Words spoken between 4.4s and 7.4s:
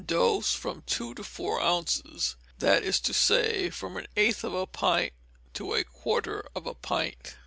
of a pint to a quarter of a pint.